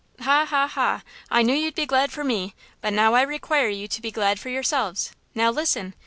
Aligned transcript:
"Ha! 0.21 0.45
Ha! 0.47 0.65
Ha! 0.67 1.03
I 1.29 1.43
knew 1.43 1.53
you'd 1.53 1.75
be 1.75 1.85
glad 1.85 2.11
for 2.11 2.23
me; 2.23 2.55
but 2.81 2.91
now 2.91 3.13
I 3.13 3.21
require 3.21 3.69
you 3.69 3.87
to 3.89 4.01
be 4.01 4.09
glad 4.09 4.39
for 4.39 4.49
yourselves. 4.49 5.11
Now 5.35 5.51
listen! 5.51 5.93